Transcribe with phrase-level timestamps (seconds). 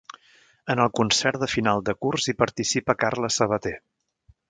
[0.73, 3.79] En el concert de final de curs hi participa Carles Sabater.